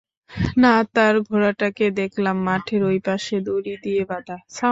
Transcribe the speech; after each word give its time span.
না 0.57 0.73
তার 0.95 1.15
ঘোড়াটাকে 1.27 1.85
দেখলাম 1.99 2.37
মাঠের 2.47 2.81
ঐপাশে 2.89 3.35
দড়ি 3.47 3.73
দিয়ে 3.83 4.03
বাঁধা। 4.09 4.37